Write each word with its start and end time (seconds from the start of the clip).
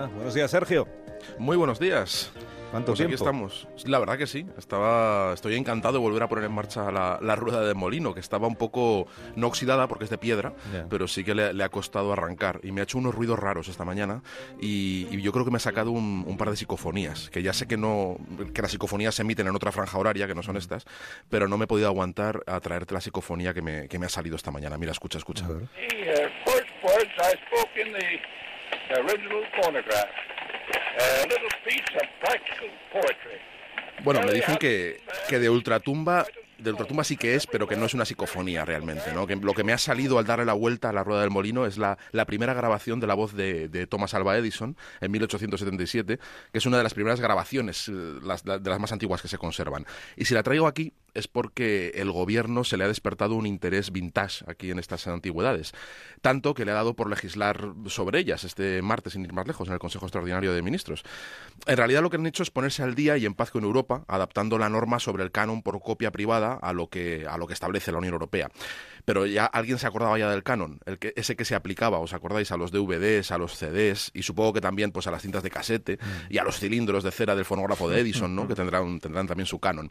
mañana. 0.00 0.14
Buenos 0.14 0.34
días, 0.34 0.50
Sergio. 0.50 0.86
Muy 1.38 1.56
buenos 1.56 1.78
días. 1.78 2.30
¿Cuánto 2.70 2.88
pues 2.88 2.98
tiempo? 2.98 3.14
aquí 3.14 3.22
estamos. 3.22 3.68
La 3.84 3.98
verdad 4.00 4.18
que 4.18 4.26
sí. 4.26 4.44
Estaba, 4.58 5.32
estoy 5.32 5.54
encantado 5.54 5.94
de 5.94 5.98
volver 6.00 6.22
a 6.24 6.28
poner 6.28 6.44
en 6.44 6.52
marcha 6.52 6.90
la, 6.90 7.18
la 7.22 7.36
rueda 7.36 7.60
de 7.62 7.74
molino, 7.74 8.12
que 8.12 8.20
estaba 8.20 8.48
un 8.48 8.56
poco 8.56 9.06
no 9.36 9.46
oxidada 9.46 9.86
porque 9.86 10.04
es 10.04 10.10
de 10.10 10.18
piedra, 10.18 10.52
Ya. 10.72 10.84
pero 10.90 11.06
sí 11.08 11.22
que 11.24 11.34
le, 11.34 11.52
le 11.54 11.64
ha 11.64 11.68
costado 11.68 12.12
arrancar. 12.12 12.60
Y 12.64 12.72
me 12.72 12.80
ha 12.80 12.84
hecho 12.84 12.98
unos 12.98 13.14
ruidos 13.14 13.38
raros 13.38 13.68
esta 13.68 13.84
mañana. 13.84 14.22
Y, 14.60 15.06
y 15.10 15.22
yo 15.22 15.32
creo 15.32 15.44
que 15.44 15.50
me 15.52 15.56
ha 15.56 15.60
sacado 15.60 15.90
un, 15.92 16.24
un 16.26 16.36
par 16.36 16.50
de 16.50 16.56
psicofonías, 16.56 17.30
que 17.30 17.42
ya 17.42 17.52
sé 17.52 17.66
que 17.66 17.76
no 17.76 18.16
que 18.52 18.62
las 18.62 18.72
psicofonías 18.72 19.14
se 19.14 19.22
emiten 19.22 19.46
en 19.46 19.54
otra 19.54 19.70
franja 19.72 19.96
horaria, 19.98 20.26
que 20.26 20.34
no 20.34 20.42
son 20.42 20.56
estas, 20.56 20.84
pero 21.30 21.48
no 21.48 21.56
me 21.56 21.64
he 21.64 21.68
podido 21.68 21.86
aguantar 21.88 22.42
a 22.46 22.58
traerte 22.60 22.94
la 22.94 23.00
psicofonía 23.00 23.54
que 23.54 23.62
me, 23.62 23.88
que 23.88 23.98
me 23.98 24.06
ha 24.06 24.10
salido 24.10 24.36
esta 24.36 24.50
mañana. 24.50 24.76
Mira, 24.76 24.92
escucha, 24.92 25.18
escucha. 25.18 25.44
A 25.46 25.48
ver. 25.48 25.68
Original 28.98 29.44
phonograph. 29.62 30.10
A 30.98 31.26
little 31.26 31.48
piece 31.64 31.94
of 31.96 32.08
practical 32.20 32.70
poetry. 32.92 33.38
Bueno, 34.02 34.20
me 34.22 34.32
dicen 34.32 34.56
que, 34.56 35.00
que 35.28 35.38
de 35.38 35.50
ultratumba, 35.50 36.26
de 36.58 36.70
ultratumba 36.70 37.04
sí 37.04 37.16
que 37.16 37.34
es, 37.34 37.46
pero 37.46 37.66
que 37.66 37.76
no 37.76 37.86
es 37.86 37.94
una 37.94 38.04
psicofonía 38.04 38.64
realmente, 38.64 39.12
¿no? 39.12 39.26
Que 39.26 39.36
lo 39.36 39.52
que 39.52 39.64
me 39.64 39.72
ha 39.72 39.78
salido 39.78 40.18
al 40.18 40.26
darle 40.26 40.44
la 40.44 40.52
vuelta 40.52 40.90
a 40.90 40.92
la 40.92 41.02
rueda 41.02 41.20
del 41.20 41.30
molino 41.30 41.66
es 41.66 41.76
la, 41.76 41.98
la 42.12 42.24
primera 42.24 42.54
grabación 42.54 43.00
de 43.00 43.06
la 43.06 43.14
voz 43.14 43.34
de, 43.34 43.68
de 43.68 43.86
Thomas 43.86 44.14
Alva 44.14 44.36
Edison 44.36 44.76
en 45.00 45.10
1877, 45.10 46.18
que 46.52 46.58
es 46.58 46.66
una 46.66 46.76
de 46.76 46.82
las 46.82 46.94
primeras 46.94 47.20
grabaciones, 47.20 47.88
eh, 47.88 47.92
las, 48.22 48.44
de 48.44 48.60
las 48.60 48.80
más 48.80 48.92
antiguas 48.92 49.22
que 49.22 49.28
se 49.28 49.38
conservan. 49.38 49.86
Y 50.16 50.24
si 50.24 50.34
la 50.34 50.42
traigo 50.42 50.66
aquí 50.66 50.92
es 51.16 51.28
porque 51.28 51.92
el 51.94 52.10
gobierno 52.12 52.64
se 52.64 52.76
le 52.76 52.84
ha 52.84 52.88
despertado 52.88 53.34
un 53.34 53.46
interés 53.46 53.90
vintage 53.90 54.44
aquí 54.46 54.70
en 54.70 54.78
estas 54.78 55.06
antigüedades, 55.06 55.72
tanto 56.20 56.54
que 56.54 56.64
le 56.64 56.72
ha 56.72 56.74
dado 56.74 56.94
por 56.94 57.08
legislar 57.08 57.72
sobre 57.86 58.20
ellas 58.20 58.44
este 58.44 58.82
martes, 58.82 59.14
sin 59.14 59.24
ir 59.24 59.32
más 59.32 59.46
lejos, 59.46 59.68
en 59.68 59.74
el 59.74 59.80
Consejo 59.80 60.06
Extraordinario 60.06 60.52
de 60.52 60.62
Ministros. 60.62 61.02
En 61.66 61.76
realidad 61.76 62.02
lo 62.02 62.10
que 62.10 62.16
han 62.16 62.26
hecho 62.26 62.42
es 62.42 62.50
ponerse 62.50 62.82
al 62.82 62.94
día 62.94 63.16
y 63.16 63.26
en 63.26 63.34
paz 63.34 63.50
con 63.50 63.64
Europa, 63.64 64.04
adaptando 64.08 64.58
la 64.58 64.68
norma 64.68 65.00
sobre 65.00 65.24
el 65.24 65.30
canon 65.30 65.62
por 65.62 65.80
copia 65.80 66.10
privada 66.10 66.54
a 66.54 66.72
lo 66.72 66.88
que, 66.88 67.26
a 67.28 67.38
lo 67.38 67.46
que 67.46 67.54
establece 67.54 67.92
la 67.92 67.98
Unión 67.98 68.14
Europea. 68.14 68.50
Pero 69.04 69.24
ya 69.24 69.46
alguien 69.46 69.78
se 69.78 69.86
acordaba 69.86 70.18
ya 70.18 70.28
del 70.28 70.42
canon, 70.42 70.80
el 70.84 70.98
que, 70.98 71.12
ese 71.16 71.36
que 71.36 71.44
se 71.44 71.54
aplicaba, 71.54 71.98
¿os 72.00 72.12
acordáis? 72.12 72.50
A 72.50 72.56
los 72.56 72.72
DVDs, 72.72 73.30
a 73.30 73.38
los 73.38 73.56
CDs 73.56 74.10
y 74.14 74.22
supongo 74.22 74.52
que 74.52 74.60
también 74.60 74.90
pues, 74.90 75.06
a 75.06 75.10
las 75.10 75.22
cintas 75.22 75.42
de 75.42 75.50
casete 75.50 75.98
y 76.28 76.38
a 76.38 76.44
los 76.44 76.58
cilindros 76.58 77.04
de 77.04 77.12
cera 77.12 77.36
del 77.36 77.44
fonógrafo 77.44 77.88
de 77.88 78.00
Edison, 78.00 78.34
¿no? 78.34 78.48
que 78.48 78.54
tendrán, 78.54 78.98
tendrán 78.98 79.26
también 79.26 79.46
su 79.46 79.60
canon. 79.60 79.90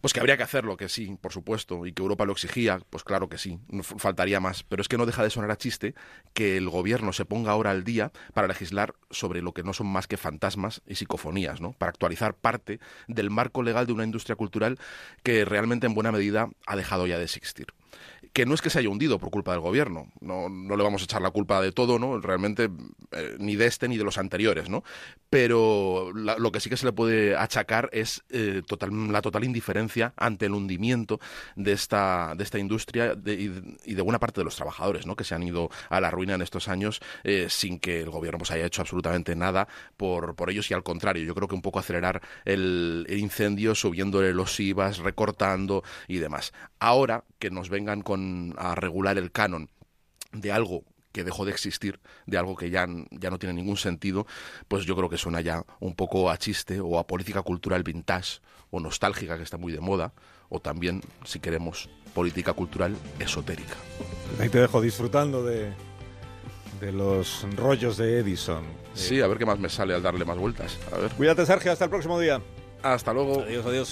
Pues 0.00 0.12
que 0.12 0.20
habría 0.20 0.36
que 0.36 0.42
hacerlo, 0.56 0.76
que 0.76 0.88
sí, 0.88 1.16
por 1.20 1.32
supuesto, 1.32 1.86
y 1.86 1.92
que 1.92 2.02
Europa 2.02 2.24
lo 2.24 2.32
exigía, 2.32 2.80
pues 2.88 3.04
claro 3.04 3.28
que 3.28 3.36
sí, 3.36 3.58
faltaría 3.82 4.40
más. 4.40 4.62
Pero 4.62 4.80
es 4.80 4.88
que 4.88 4.96
no 4.96 5.04
deja 5.04 5.22
de 5.22 5.30
sonar 5.30 5.50
a 5.50 5.56
chiste 5.56 5.94
que 6.32 6.56
el 6.56 6.70
gobierno 6.70 7.12
se 7.12 7.24
ponga 7.24 7.52
ahora 7.52 7.70
al 7.70 7.84
día 7.84 8.12
para 8.32 8.48
legislar 8.48 8.94
sobre 9.10 9.42
lo 9.42 9.52
que 9.52 9.62
no 9.62 9.72
son 9.72 9.86
más 9.88 10.06
que 10.06 10.16
fantasmas 10.16 10.82
y 10.86 10.94
psicofonías, 10.94 11.60
¿no? 11.60 11.72
Para 11.72 11.90
actualizar 11.90 12.34
parte 12.34 12.80
del 13.06 13.30
marco 13.30 13.62
legal 13.62 13.86
de 13.86 13.92
una 13.92 14.04
industria 14.04 14.36
cultural 14.36 14.78
que 15.22 15.44
realmente 15.44 15.86
en 15.86 15.94
buena 15.94 16.12
medida 16.12 16.48
ha 16.66 16.76
dejado 16.76 17.06
ya 17.06 17.18
de 17.18 17.24
existir 17.24 17.66
que 18.32 18.44
no 18.44 18.54
es 18.54 18.60
que 18.60 18.68
se 18.68 18.78
haya 18.78 18.90
hundido 18.90 19.18
por 19.18 19.30
culpa 19.30 19.52
del 19.52 19.60
gobierno, 19.60 20.12
no, 20.20 20.50
no 20.50 20.76
le 20.76 20.82
vamos 20.82 21.00
a 21.00 21.04
echar 21.04 21.22
la 21.22 21.30
culpa 21.30 21.62
de 21.62 21.72
todo, 21.72 21.98
¿no? 21.98 22.20
Realmente 22.20 22.68
eh, 23.16 23.36
ni 23.38 23.56
de 23.56 23.66
este 23.66 23.88
ni 23.88 23.96
de 23.96 24.04
los 24.04 24.18
anteriores, 24.18 24.68
¿no? 24.68 24.84
Pero 25.30 26.12
lo 26.12 26.52
que 26.52 26.60
sí 26.60 26.70
que 26.70 26.76
se 26.76 26.86
le 26.86 26.92
puede 26.92 27.36
achacar 27.36 27.90
es 27.92 28.22
eh, 28.30 28.62
la 29.10 29.22
total 29.22 29.44
indiferencia 29.44 30.14
ante 30.16 30.46
el 30.46 30.52
hundimiento 30.52 31.20
de 31.56 31.72
esta, 31.72 32.34
de 32.36 32.44
esta 32.44 32.58
industria 32.58 33.16
y, 33.24 33.48
de, 33.94 34.02
buena 34.02 34.18
parte 34.18 34.40
de 34.40 34.44
los 34.44 34.56
trabajadores, 34.56 35.06
¿no? 35.06 35.16
Que 35.16 35.24
se 35.24 35.34
han 35.34 35.42
ido 35.42 35.68
a 35.88 36.00
la 36.00 36.10
ruina 36.10 36.34
en 36.34 36.42
estos 36.42 36.68
años 36.68 37.00
eh, 37.24 37.46
sin 37.50 37.78
que 37.78 38.00
el 38.00 38.10
gobierno 38.10 38.38
pues, 38.38 38.50
haya 38.50 38.66
hecho 38.66 38.82
absolutamente 38.82 39.34
nada 39.34 39.66
por, 39.96 40.34
por 40.36 40.50
ellos 40.50 40.70
y 40.70 40.74
al 40.74 40.82
contrario, 40.82 41.24
yo 41.24 41.34
creo 41.34 41.48
que 41.48 41.54
un 41.54 41.62
poco 41.62 41.78
acelerar 41.78 42.22
el, 42.44 43.04
el 43.08 43.18
incendio 43.18 43.74
subiéndole 43.74 44.32
los 44.32 44.58
IVAs, 44.60 44.98
recortando 44.98 45.82
y 46.08 46.18
demás. 46.18 46.52
Ahora 46.78 47.24
que 47.38 47.50
nos 47.50 47.68
vengan 47.68 48.02
con, 48.02 48.54
a 48.58 48.74
regular 48.74 49.18
el 49.18 49.32
canon 49.32 49.70
de 50.32 50.52
algo 50.52 50.84
que 51.16 51.24
dejó 51.24 51.46
de 51.46 51.50
existir, 51.50 51.98
de 52.26 52.36
algo 52.36 52.56
que 52.56 52.68
ya, 52.68 52.86
ya 53.10 53.30
no 53.30 53.38
tiene 53.38 53.54
ningún 53.54 53.78
sentido, 53.78 54.26
pues 54.68 54.84
yo 54.84 54.94
creo 54.94 55.08
que 55.08 55.16
suena 55.16 55.40
ya 55.40 55.64
un 55.80 55.94
poco 55.94 56.28
a 56.28 56.36
chiste 56.36 56.78
o 56.78 56.98
a 56.98 57.06
política 57.06 57.40
cultural 57.40 57.82
vintage 57.82 58.40
o 58.70 58.80
nostálgica 58.80 59.38
que 59.38 59.42
está 59.42 59.56
muy 59.56 59.72
de 59.72 59.80
moda, 59.80 60.12
o 60.50 60.60
también, 60.60 61.00
si 61.24 61.40
queremos, 61.40 61.88
política 62.12 62.52
cultural 62.52 62.94
esotérica. 63.18 63.76
Ahí 64.38 64.50
te 64.50 64.60
dejo 64.60 64.82
disfrutando 64.82 65.42
de, 65.42 65.72
de 66.82 66.92
los 66.92 67.46
rollos 67.56 67.96
de 67.96 68.18
Edison. 68.18 68.64
Sí, 68.92 69.22
a 69.22 69.26
ver 69.26 69.38
qué 69.38 69.46
más 69.46 69.58
me 69.58 69.70
sale 69.70 69.94
al 69.94 70.02
darle 70.02 70.26
más 70.26 70.36
vueltas. 70.36 70.76
A 70.92 70.98
ver. 70.98 71.10
Cuídate, 71.12 71.46
Sergio. 71.46 71.72
Hasta 71.72 71.84
el 71.84 71.90
próximo 71.90 72.20
día. 72.20 72.42
Hasta 72.82 73.14
luego. 73.14 73.40
Adiós, 73.40 73.64
adiós. 73.64 73.88